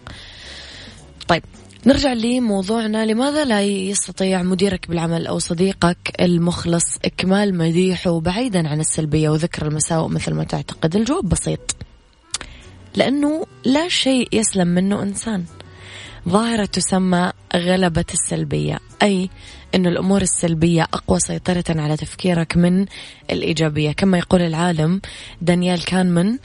طيب 1.28 1.42
نرجع 1.86 2.12
لموضوعنا. 2.12 3.06
لماذا 3.06 3.44
لا 3.44 3.62
يستطيع 3.62 4.42
مديرك 4.42 4.88
بالعمل 4.88 5.26
أو 5.26 5.38
صديقك 5.38 5.98
المخلص 6.20 6.84
إكمال 7.04 7.58
مديحه 7.58 8.20
بعيدا 8.20 8.68
عن 8.68 8.80
السلبية 8.80 9.28
وذكر 9.28 9.66
المساوئ 9.66 10.08
مثل 10.08 10.34
ما 10.34 10.44
تعتقد؟ 10.44 10.96
الجواب 10.96 11.28
بسيط. 11.28 11.76
لأنه 12.94 13.46
لا 13.64 13.88
شيء 13.88 14.28
يسلم 14.32 14.68
منه 14.68 15.02
إنسان. 15.02 15.44
ظاهرة 16.28 16.64
تسمى 16.64 17.32
غلبة 17.56 18.04
السلبية 18.14 18.78
أي 19.02 19.30
أن 19.74 19.86
الأمور 19.86 20.22
السلبية 20.22 20.82
أقوى 20.82 21.20
سيطرة 21.20 21.64
على 21.68 21.96
تفكيرك 21.96 22.56
من 22.56 22.86
الإيجابية. 23.30 23.92
كما 23.92 24.18
يقول 24.18 24.42
العالم 24.42 25.00
دانيال 25.42 25.84
كانمان 25.84 26.38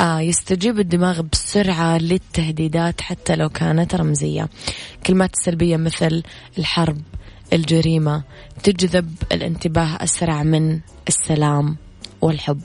آه 0.00 0.20
يستجيب 0.20 0.80
الدماغ 0.80 1.22
بسرعة 1.22 1.98
للتهديدات 1.98 3.00
حتى 3.00 3.36
لو 3.36 3.48
كانت 3.48 3.94
رمزية. 3.94 4.48
كلمات 5.06 5.34
السلبية 5.34 5.76
مثل 5.76 6.22
الحرب 6.58 6.98
الجريمة 7.52 8.22
تجذب 8.62 9.14
الانتباه 9.32 9.98
أسرع 10.04 10.42
من 10.42 10.80
السلام 11.08 11.76
والحب. 12.20 12.60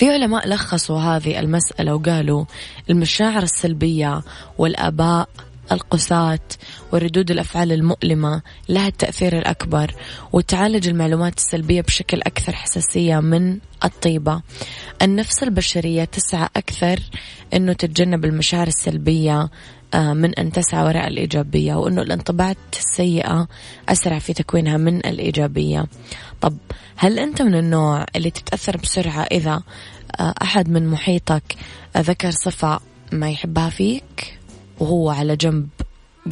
في 0.00 0.10
علماء 0.10 0.48
لخصوا 0.48 0.98
هذه 0.98 1.40
المسألة 1.40 1.94
وقالوا 1.94 2.44
المشاعر 2.90 3.42
السلبية 3.42 4.22
والآباء 4.58 5.28
القساة 5.72 6.38
وردود 6.92 7.30
الأفعال 7.30 7.72
المؤلمة 7.72 8.42
لها 8.68 8.88
التأثير 8.88 9.38
الأكبر 9.38 9.94
وتعالج 10.32 10.88
المعلومات 10.88 11.36
السلبية 11.38 11.80
بشكل 11.80 12.20
أكثر 12.22 12.52
حساسية 12.52 13.20
من 13.20 13.58
الطيبة. 13.84 14.42
النفس 15.02 15.42
البشرية 15.42 16.04
تسعى 16.04 16.48
أكثر 16.56 17.00
أنه 17.54 17.72
تتجنب 17.72 18.24
المشاعر 18.24 18.66
السلبية 18.66 19.50
من 19.94 20.34
أن 20.34 20.52
تسعى 20.52 20.84
وراء 20.84 21.08
الإيجابية 21.08 21.74
وأنه 21.74 22.02
الانطباعات 22.02 22.56
السيئة 22.76 23.48
أسرع 23.88 24.18
في 24.18 24.32
تكوينها 24.32 24.76
من 24.76 24.96
الإيجابية. 24.96 25.86
طب 26.40 26.56
هل 26.96 27.18
أنت 27.18 27.42
من 27.42 27.54
النوع 27.54 28.06
اللي 28.16 28.30
تتأثر 28.30 28.76
بسرعة 28.76 29.22
إذا 29.22 29.62
آه، 30.20 30.34
أحد 30.42 30.68
من 30.68 30.88
محيطك 30.88 31.56
ذكر 31.96 32.30
صفة 32.30 32.80
ما 33.12 33.30
يحبها 33.30 33.70
فيك 33.70 34.38
وهو 34.78 35.10
على 35.10 35.36
جنب 35.36 35.68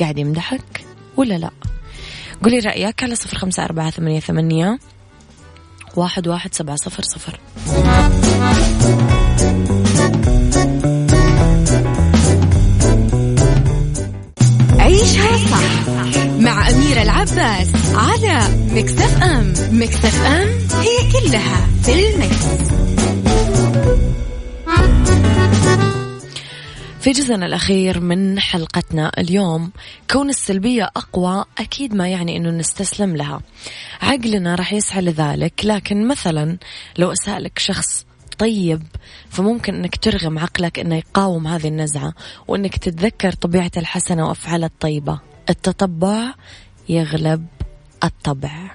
قاعد 0.01 0.19
يمدحك 0.19 0.85
ولا 1.17 1.39
لا؟ 1.39 1.51
قولي 2.43 2.59
رأيك 2.59 3.03
على 3.03 3.15
صفر 3.15 3.39
خمسة 3.39 3.65
أربعة 3.65 3.91
ثمانية, 3.91 4.21
ثمانية 4.21 4.79
واحد, 5.97 6.29
واحد 6.29 6.55
سبعة 6.55 6.77
صفر 6.77 7.03
صفر. 7.03 7.41
مع 16.41 16.71
أميرة 16.71 17.03
العباس 17.03 17.69
على 17.95 18.49
مكتف 18.75 19.23
أم 19.23 19.53
مكتف 19.73 20.27
أم 20.27 20.49
هي 20.81 21.13
كلها 21.13 21.67
في 21.83 22.09
المكس. 22.09 22.45
في 27.01 27.11
جزءنا 27.13 27.47
الأخير 27.47 28.01
من 28.01 28.41
حلقتنا 28.41 29.13
اليوم 29.19 29.71
كون 30.11 30.29
السلبية 30.29 30.85
أقوى 30.85 31.45
أكيد 31.59 31.95
ما 31.95 32.09
يعني 32.09 32.37
أنه 32.37 32.51
نستسلم 32.51 33.17
لها 33.17 33.41
عقلنا 34.03 34.55
راح 34.55 34.73
يسعى 34.73 35.03
لذلك 35.03 35.53
لكن 35.65 36.09
مثلا 36.09 36.59
لو 36.99 37.13
أسألك 37.13 37.59
شخص 37.59 38.08
طيب 38.39 38.83
فممكن 39.29 39.75
إنك 39.75 39.97
ترغم 39.97 40.39
عقلك 40.39 40.79
إنه 40.79 40.97
يقاوم 40.97 41.47
هذه 41.47 41.69
النزعة 41.69 42.13
وإنك 42.49 42.77
تتذكر 42.77 43.33
طبيعة 43.33 43.71
الحسنة 43.77 44.29
وأفعال 44.29 44.65
الطيبة. 44.65 45.21
التطبع 45.51 46.35
يغلب 46.89 47.47
الطبع. 48.05 48.75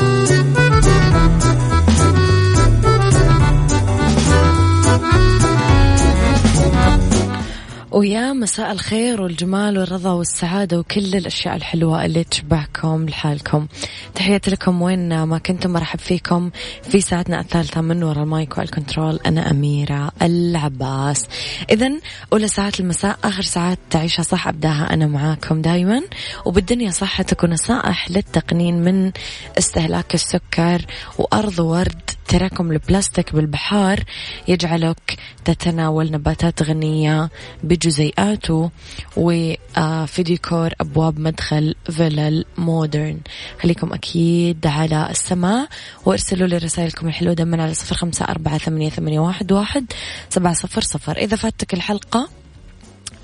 ويا 7.91 8.33
مساء 8.33 8.71
الخير 8.71 9.21
والجمال 9.21 9.77
والرضا 9.77 10.11
والسعادة 10.11 10.79
وكل 10.79 11.15
الأشياء 11.15 11.55
الحلوة 11.55 12.05
اللي 12.05 12.23
تشبعكم 12.23 13.05
لحالكم. 13.09 13.67
تحياتي 14.15 14.51
لكم 14.51 14.81
وين 14.81 15.23
ما 15.23 15.37
كنتم 15.37 15.71
مرحب 15.71 15.99
فيكم 15.99 16.51
في 16.83 17.01
ساعتنا 17.01 17.39
الثالثة 17.39 17.81
من 17.81 18.03
وراء 18.03 18.23
المايك 18.23 18.57
والكنترول 18.57 19.19
أنا 19.25 19.51
أميرة 19.51 20.11
العباس. 20.21 21.27
إذا 21.69 21.91
أولى 22.33 22.47
ساعات 22.47 22.79
المساء 22.79 23.19
آخر 23.23 23.41
ساعات 23.41 23.79
تعيشها 23.89 24.23
صح 24.23 24.47
أبداها 24.47 24.93
أنا 24.93 25.07
معاكم 25.07 25.61
دايما. 25.61 26.01
وبالدنيا 26.45 26.91
صح 26.91 27.21
تكون 27.21 27.49
نصائح 27.53 28.11
للتقنين 28.11 28.83
من 28.83 29.11
استهلاك 29.57 30.13
السكر 30.13 30.85
وأرض 31.17 31.59
ورد. 31.59 32.11
تراكم 32.31 32.71
البلاستيك 32.71 33.35
بالبحار 33.35 34.03
يجعلك 34.47 35.17
تتناول 35.45 36.11
نباتات 36.11 36.63
غنية 36.63 37.29
بجزيئاته 37.63 38.71
وفي 39.17 40.23
ديكور 40.23 40.73
أبواب 40.81 41.19
مدخل 41.19 41.75
فيلل 41.91 42.45
مودرن. 42.57 43.19
خليكم 43.61 43.93
أكيد 43.93 44.67
على 44.67 45.07
السماء 45.09 45.67
وارسلوا 46.05 46.47
لي 46.47 46.57
رسائلكم 46.57 47.07
الحلوة 47.07 47.33
دائما 47.33 47.63
على 47.63 47.73
صفر 47.73 47.95
خمسة 47.95 48.25
أربعة 48.25 48.57
ثمانية, 48.57 49.19
واحد 49.19 49.85
سبعة 50.29 50.53
صفر 50.53 50.81
صفر. 50.81 51.17
إذا 51.17 51.35
فاتك 51.35 51.73
الحلقة 51.73 52.29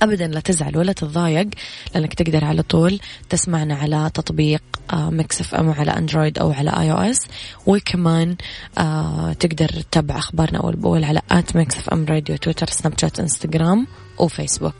ابدا 0.01 0.27
لا 0.27 0.39
تزعل 0.39 0.77
ولا 0.77 0.93
تتضايق 0.93 1.47
لأنك 1.95 2.13
تقدر 2.13 2.45
على 2.45 2.61
طول 2.61 2.99
تسمعنا 3.29 3.75
على 3.75 4.11
تطبيق 4.13 4.61
ميكس 4.93 5.41
اف 5.41 5.55
ام 5.55 5.69
على 5.71 5.91
اندرويد 5.91 6.39
أو 6.39 6.51
على 6.51 6.69
اي 6.69 6.91
أو 6.91 6.97
اس 6.97 7.27
وكمان 7.65 8.35
آه 8.77 9.33
تقدر 9.33 9.67
تتابع 9.67 10.17
أخبارنا 10.17 10.59
اول 10.59 10.75
باول 10.75 11.03
على 11.03 11.21
ات 11.31 11.55
ميكس 11.55 11.77
اف 11.77 11.89
ام 11.89 12.05
راديو 12.05 12.37
تويتر 12.37 12.67
سناب 12.69 12.93
شات 12.99 13.19
انستغرام 13.19 13.87
وفيسبوك 14.17 14.73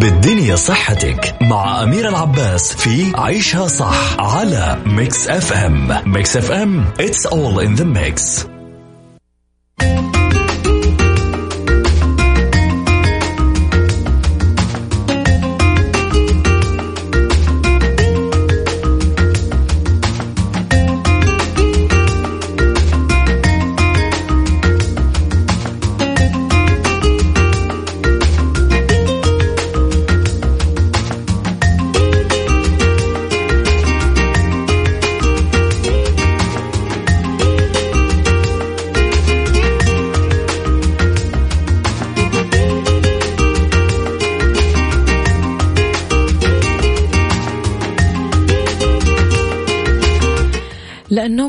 بالدنيا 0.00 0.56
صحتك 0.56 1.34
مع 1.40 1.82
أمير 1.82 2.08
العباس 2.08 2.76
في 2.76 3.12
عيشها 3.16 3.66
صح 3.66 4.20
على 4.20 4.82
ميكس 4.86 5.28
اف 5.28 5.52
ام 5.52 5.88
ميكس 6.12 6.36
اف 6.36 6.50
ام 6.50 6.84
it's 6.98 7.26
all 7.26 7.58
in 7.58 7.80
the 7.80 7.84
mix. 7.84 8.48
لأنه 9.80 10.27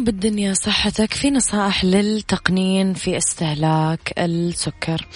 بالدنيا 0.10 0.54
صحتك 0.54 1.13
في 1.13 1.32
نصائح 1.32 1.86
للتقنين 1.86 2.93
في 2.93 3.17
استهلاك 3.17 4.13
السكر. 4.17 5.08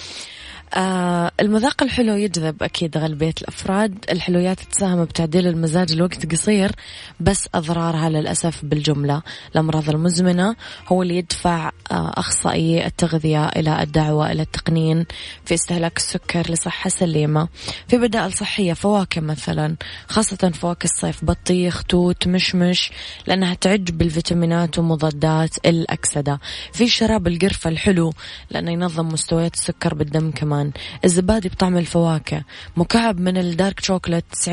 آه 0.76 1.30
المذاق 1.40 1.82
الحلو 1.82 2.14
يجذب 2.16 2.62
أكيد 2.62 2.96
أغلبية 2.96 3.34
الأفراد. 3.42 4.04
الحلويات 4.10 4.60
تساهم 4.60 5.04
بتعديل 5.04 5.46
المزاج 5.46 5.92
لوقت 5.92 6.32
قصير 6.32 6.72
بس 7.20 7.48
أضرارها 7.54 8.08
للأسف 8.08 8.64
بالجملة. 8.64 9.22
الأمراض 9.52 9.90
المزمنة 9.90 10.56
هو 10.88 11.02
اللي 11.02 11.16
يدفع 11.16 11.70
آه 11.90 12.12
أخصائي 12.16 12.86
التغذية 12.86 13.46
إلى 13.46 13.82
الدعوة 13.82 14.32
إلى 14.32 14.42
التقنين 14.42 15.06
في 15.44 15.54
استهلاك 15.54 15.96
السكر 15.96 16.50
لصحة 16.50 16.90
سليمة. 16.90 17.48
في 17.88 17.98
بدائل 17.98 18.32
صحية 18.32 18.72
فواكه 18.72 19.20
مثلا 19.20 19.76
خاصة 20.08 20.50
فواكه 20.54 20.84
الصيف 20.84 21.24
بطيخ 21.24 21.82
توت 21.82 22.28
مشمش 22.28 22.90
لأنها 23.26 23.54
تعج 23.54 23.90
بالفيتامينات 23.90 24.78
ومضادات 24.78 25.56
الأكسدة. 25.66 26.40
في 26.72 26.88
شراب 26.88 27.26
القرفة 27.26 27.70
الحلو 27.70 28.12
لأنه 28.50 28.70
ينظم 28.70 29.08
مستويات 29.08 29.54
السكر 29.54 29.94
بالدم 29.94 30.30
كمان. 30.30 30.63
الزبادي 31.04 31.48
بطعم 31.48 31.76
الفواكه. 31.76 32.42
مكعب 32.76 33.20
من 33.20 33.36
الدارك 33.36 33.80
شوكولات 33.80 34.24
90% 34.32 34.48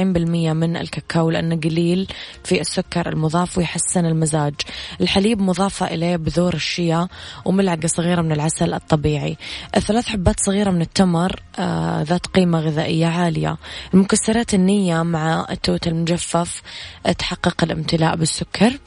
من 0.54 0.78
الكاكاو 0.78 1.30
لأنه 1.30 1.56
قليل 1.56 2.08
في 2.43 2.62
السكر 2.62 3.10
المضاف 3.10 3.58
ويحسن 3.58 4.06
المزاج. 4.06 4.54
الحليب 5.02 5.41
مضافة 5.41 5.86
إليه 5.86 6.15
بذور 6.15 6.54
الشيا 6.54 7.08
وملعقة 7.45 7.88
صغيرة 7.88 8.21
من 8.21 8.32
العسل 8.32 8.74
الطبيعي. 8.74 9.38
ثلاث 9.80 10.08
حبات 10.08 10.36
صغيرة 10.39 10.71
من 10.71 10.82
التمر 10.82 11.39
آه 11.60 12.02
ذات 12.02 12.28
قيمة 12.28 12.60
غذائية 12.60 13.06
عالية. 13.06 13.58
المكسرات 13.93 14.54
النية 14.54 15.04
مع 15.04 15.45
التوت 15.52 15.88
المجفف 15.88 16.62
تحقق 17.17 17.63
الامتلاء 17.63 18.15
بالسكر. 18.15 18.78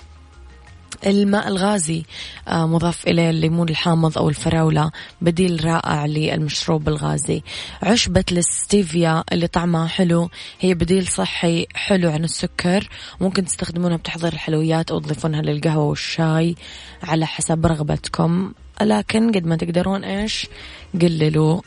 الماء 1.06 1.48
الغازي 1.48 2.02
آه، 2.48 2.66
مضاف 2.66 3.06
إليه 3.06 3.30
الليمون 3.30 3.68
الحامض 3.68 4.18
أو 4.18 4.28
الفراولة 4.28 4.90
بديل 5.20 5.64
رائع 5.64 6.06
للمشروب 6.06 6.88
الغازي. 6.88 7.42
عشبة 7.82 8.24
الستيفيا 8.32 9.24
اللي 9.32 9.46
طعمها 9.46 9.86
حلو 9.86 10.30
هي 10.60 10.74
بديل 10.74 11.06
صحي 11.06 11.66
حلو 11.74 12.10
عن 12.10 12.24
السكر. 12.24 12.88
ممكن 13.20 13.44
تستخدمونها 13.44 13.96
بتحضير 13.96 14.32
الحلويات 14.32 14.90
أو 14.90 14.98
تضيفونها 14.98 15.42
للقهوة 15.42 15.84
والشاي 15.84 16.54
على 17.02 17.26
حسب 17.26 17.66
رغبتكم. 17.66 18.52
لكن 18.82 19.32
قد 19.32 19.46
ما 19.46 19.56
تقدرون 19.56 20.04
إيش؟ 20.04 20.46
قللوا 21.02 21.60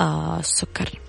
آه، 0.00 0.38
السكر. 0.38 1.00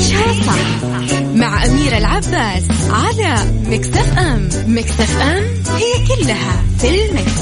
عيشها 0.00 0.42
صح 0.46 0.84
مع 1.34 1.64
أميرة 1.64 1.98
العباس 1.98 2.62
على 2.90 3.34
ميكس 3.66 4.01
أف 4.01 4.18
أم. 4.18 4.48
ميكس 4.66 4.99
أف 4.99 5.16
أم 5.20 5.44
it's 5.76 6.06
all 6.08 6.62
in 6.78 6.88
the 7.04 7.16
mix. 7.16 7.32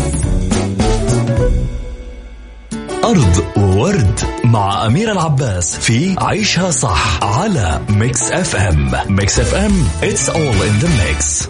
أرض 3.04 3.44
وورد 3.56 4.20
مع 4.44 4.86
أميرة 4.86 5.12
العباس 5.12 5.76
في 5.76 6.16
عيشها 6.18 6.70
صح 6.70 7.24
على 7.24 7.80
ميكس 7.88 8.22
أف 8.22 8.56
أم. 8.56 8.92
ميكس 9.08 9.38
أف 9.40 9.54
أم 9.54 9.88
it's 10.02 10.28
all 10.28 10.62
in 10.62 10.84
the 10.84 10.88
mix. 10.88 11.48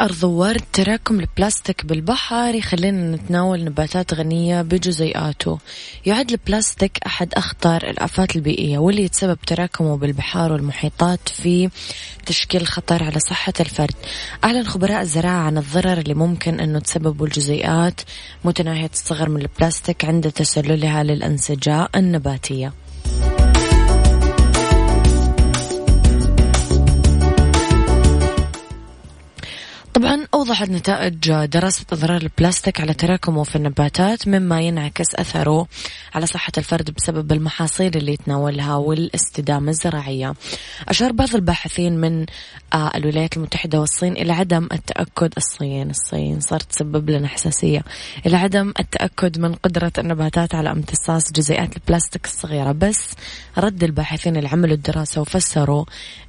أرض 0.00 0.24
ورد 0.24 0.62
تراكم 0.72 1.20
البلاستيك 1.20 1.86
بالبحر 1.86 2.54
يخلينا 2.54 3.16
نتناول 3.16 3.64
نباتات 3.64 4.14
غنية 4.14 4.62
بجزيئاته 4.62 5.58
يعد 6.06 6.30
البلاستيك 6.30 6.98
أحد 7.06 7.34
أخطر 7.34 7.90
الآفات 7.90 8.36
البيئية 8.36 8.78
واللي 8.78 9.02
يتسبب 9.02 9.38
تراكمه 9.46 9.96
بالبحار 9.96 10.52
والمحيطات 10.52 11.28
في 11.28 11.70
تشكيل 12.26 12.66
خطر 12.66 13.04
على 13.04 13.20
صحة 13.20 13.52
الفرد. 13.60 13.94
أعلن 14.44 14.66
خبراء 14.66 15.00
الزراعة 15.00 15.42
عن 15.42 15.58
الضرر 15.58 15.98
اللي 15.98 16.14
ممكن 16.14 16.60
أنه 16.60 16.78
تسببه 16.78 17.24
الجزيئات. 17.24 18.00
متناهية 18.44 18.90
الصغر 18.92 19.28
من 19.28 19.40
البلاستيك 19.40 20.04
عند 20.04 20.30
تسللها 20.30 21.02
للأنسجة 21.02 21.88
النباتية. 21.96 22.72
طبعا 30.00 30.26
أوضحت 30.34 30.70
نتائج 30.70 31.44
دراسة 31.44 31.84
أضرار 31.92 32.16
البلاستيك 32.16 32.80
على 32.80 32.94
تراكمه 32.94 33.44
في 33.44 33.56
النباتات 33.56 34.28
مما 34.28 34.60
ينعكس 34.60 35.14
أثره 35.14 35.66
على 36.14 36.26
صحة 36.26 36.52
الفرد 36.58 36.90
بسبب 36.90 37.32
المحاصيل 37.32 37.96
اللي 37.96 38.12
يتناولها 38.12 38.76
والاستدامة 38.76 39.70
الزراعية. 39.70 40.34
أشار 40.88 41.12
بعض 41.12 41.34
الباحثين 41.34 41.96
من 41.96 42.26
آه، 42.72 42.90
الولايات 42.94 43.36
المتحدة 43.36 43.80
والصين 43.80 44.12
إلى 44.12 44.32
عدم 44.32 44.68
التأكد 44.72 45.32
الصين 45.36 45.90
الصين 45.90 46.40
صارت 46.40 46.62
تسبب 46.62 47.10
لنا 47.10 47.28
حساسية 47.28 47.84
إلى 48.26 48.36
عدم 48.36 48.72
التأكد 48.80 49.38
من 49.38 49.54
قدرة 49.54 49.92
النباتات 49.98 50.54
على 50.54 50.70
امتصاص 50.72 51.32
جزيئات 51.32 51.76
البلاستيك 51.76 52.24
الصغيرة. 52.24 52.72
بس 52.72 53.14
رد 53.58 53.84
الباحثين 53.84 54.36
اللي 54.36 54.48
عملوا 54.48 54.74
الدراسة 54.74 55.20
وفسروا 55.20 55.84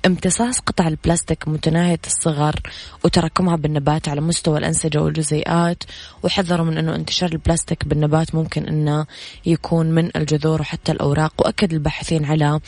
امتصاص 0.06 0.60
قطع 0.60 0.88
البلاستيك 0.88 1.48
متناهية 1.48 2.00
الصغر 2.08 2.56
وتراكمها 3.04 3.61
بالنبات 3.62 4.10
على 4.10 4.22
مستوى 4.22 4.58
الأنسجة 4.58 5.02
والجزيئات 5.02 5.84
وحذروا 6.24 6.66
من 6.66 6.78
أنه 6.78 6.96
انتشار 6.96 7.32
البلاستيك 7.32 7.88
بالنبات 7.88 8.36
ممكن 8.36 8.68
أنه 8.68 9.06
يكون 9.46 9.92
من 9.92 10.10
الجذور 10.16 10.62
وحتى 10.62 10.92
الأوراق 10.92 11.34
وأكد 11.40 11.74
الباحثين 11.74 12.26
على 12.26 12.60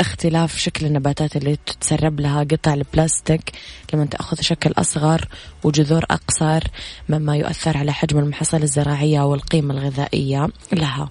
اختلاف 0.00 0.58
شكل 0.58 0.86
النباتات 0.86 1.36
اللي 1.36 1.56
تتسرب 1.66 2.20
لها 2.20 2.44
قطع 2.44 2.74
البلاستيك 2.74 3.52
لما 3.94 4.04
تأخذ 4.06 4.40
شكل 4.40 4.72
أصغر 4.78 5.28
وجذور 5.64 6.04
أقصر 6.10 6.62
مما 7.08 7.36
يؤثر 7.36 7.76
على 7.76 7.92
حجم 7.92 8.18
المحاصيل 8.18 8.62
الزراعية 8.62 9.20
والقيمة 9.20 9.74
الغذائية 9.74 10.48
لها. 10.72 11.10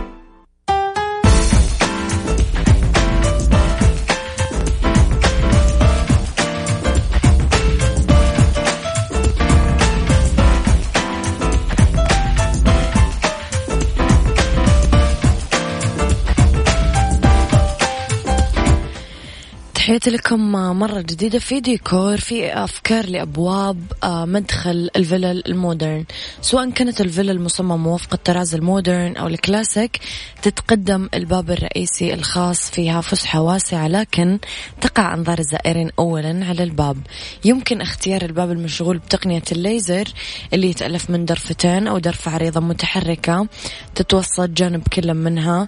تحياتي 20.01 20.17
لكم 20.17 20.51
مرة 20.51 21.01
جديدة 21.01 21.39
في 21.39 21.59
ديكور 21.59 22.17
في 22.17 22.53
أفكار 22.53 23.09
لأبواب 23.09 23.77
آه، 24.03 24.25
مدخل 24.25 24.89
الفلل 24.95 25.43
ال 25.47 25.54
modern. 25.54 26.05
سواء 26.41 26.69
كانت 26.69 27.01
الفلل 27.01 27.29
المصممة 27.29 27.93
وفق 27.93 28.13
الطراز 28.13 28.55
ال 28.55 28.64
modern 28.64 29.17
أو 29.17 29.27
الكلاسيك 29.27 29.99
تتقدم 30.41 31.09
الباب 31.13 31.51
الرئيسي 31.51 32.13
الخاص 32.13 32.71
فيها 32.71 33.01
فسحة 33.01 33.41
واسعة 33.41 33.87
لكن 33.87 34.39
تقع 34.81 35.13
أنظار 35.13 35.39
الزائرين 35.39 35.89
أولا 35.99 36.45
على 36.45 36.63
الباب. 36.63 36.97
يمكن 37.45 37.81
اختيار 37.81 38.21
الباب 38.21 38.51
المشغول 38.51 38.97
بتقنية 38.97 39.43
الليزر 39.51 40.07
اللي 40.53 40.69
يتألف 40.69 41.09
من 41.09 41.25
درفتين 41.25 41.87
أو 41.87 41.97
درفة 41.97 42.31
عريضة 42.31 42.59
متحركة 42.59 43.47
تتوسط 43.95 44.49
جانب 44.49 44.87
كل 44.87 45.13
منها 45.13 45.67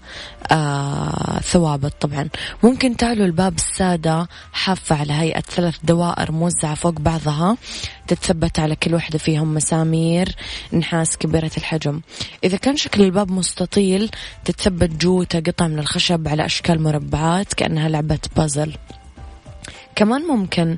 آه 0.52 1.40
ثوابت 1.40 1.94
طبعا. 2.02 2.30
ممكن 2.64 2.98
تعلو 2.98 3.26
الباب 3.26 3.56
السادة 3.56 4.23
حافة 4.54 4.96
على 4.96 5.14
هيئة 5.14 5.42
ثلاث 5.42 5.76
دوائر 5.84 6.32
موزعة 6.32 6.76
فوق 6.76 7.00
بعضها. 7.00 7.58
تتثبت 8.08 8.60
على 8.60 8.76
كل 8.76 8.94
واحدة 8.94 9.18
فيهم 9.18 9.54
مسامير 9.54 10.36
نحاس 10.74 11.18
كبيرة 11.18 11.52
الحجم. 11.58 12.02
إذا 12.44 12.58
كان 12.58 12.78
شكل 12.78 13.02
الباب 13.02 13.32
مستطيل 13.32 14.10
تتثبت 14.46 14.90
جوته 14.90 15.40
قطع 15.40 15.68
من 15.68 15.80
الخشب 15.80 16.28
على 16.28 16.46
أشكال 16.46 16.84
مربعات 16.84 17.54
كأنها 17.54 17.90
لعبة 17.90 18.20
بازل. 18.36 18.74
كمان 19.96 20.22
ممكن 20.22 20.78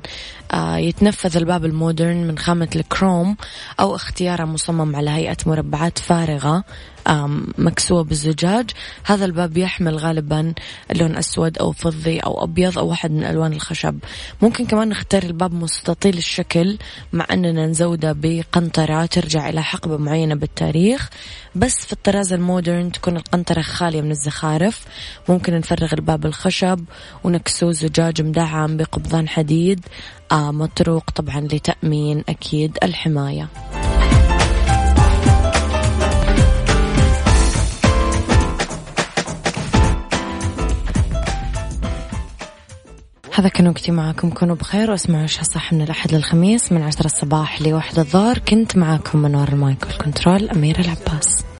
يتنفذ 0.76 1.36
الباب 1.36 1.64
المودرن 1.64 2.26
من 2.26 2.38
خامة 2.38 2.68
الكروم 2.76 3.36
أو 3.80 3.94
اختياره 3.94 4.44
مصمم 4.44 4.96
على 4.96 5.10
هيئة 5.10 5.36
مربعات 5.46 5.98
فارغة 5.98 6.64
مكسوة 7.58 8.04
بالزجاج. 8.04 8.70
هذا 9.04 9.24
الباب 9.24 9.56
يحمل 9.56 9.96
غالبا 9.96 10.54
لون 10.94 11.16
أسود 11.16 11.58
أو 11.58 11.72
فضي 11.72 12.18
أو 12.18 12.44
أبيض 12.44 12.78
أو 12.78 12.88
واحد 12.88 13.10
من 13.10 13.24
ألوان 13.24 13.52
الخشب. 13.52 13.98
ممكن 14.42 14.66
كمان 14.66 14.88
نختار 14.88 15.22
الباب 15.22 15.54
مستطيل 15.54 16.18
الشكل 16.18 16.78
مع 17.12 17.26
أننا 17.30 17.66
نزودة 17.66 18.16
بقنطرة 18.18 19.06
ترجع 19.06 19.48
إلى 19.48 19.62
حقبة 19.62 19.96
معينة 19.96 20.34
بالتاريخ. 20.34 21.10
بس 21.54 21.86
في 21.86 21.92
الطراز 21.92 22.32
المودرن 22.32 22.92
تكون 22.92 23.16
القنطرة 23.16 23.62
خالية 23.62 24.00
من 24.00 24.10
الزخارف. 24.10 24.84
ممكن 25.28 25.54
نفرغ 25.54 25.92
الباب 25.92 26.26
الخشب 26.26 26.84
ونكسوه 27.24 27.72
زجاج 27.72 28.22
مدعم 28.22 28.76
بقبضان 28.76 29.28
حديد. 29.28 29.86
آه 30.25 30.25
آه، 30.32 30.50
مطروق 30.50 31.10
طبعا 31.10 31.40
لتأمين 31.40 32.24
أكيد 32.28 32.78
الحماية. 32.82 33.48
هذا 43.34 43.48
كان 43.48 43.68
وقتي 43.68 43.92
معاكم 43.92 44.30
كونوا 44.30 44.56
بخير 44.56 44.90
واسمعوا 44.90 45.22
إيش 45.22 45.40
صح 45.40 45.72
من 45.72 45.82
الأحد 45.82 46.14
للخميس 46.14 46.72
من 46.72 46.82
عشرة 46.82 47.06
الصباح 47.06 47.62
لواحد 47.62 47.98
الظهر. 47.98 48.38
كنت 48.38 48.76
معاكم 48.76 49.18
منور 49.18 49.48
المايك 49.48 49.86
والكنترول 49.86 50.48
أميرة 50.48 50.80
العباس. 50.80 51.46